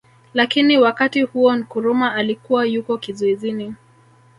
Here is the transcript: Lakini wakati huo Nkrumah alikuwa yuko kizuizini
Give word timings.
Lakini 0.33 0.77
wakati 0.77 1.21
huo 1.21 1.55
Nkrumah 1.55 2.15
alikuwa 2.15 2.65
yuko 2.65 2.97
kizuizini 2.97 3.75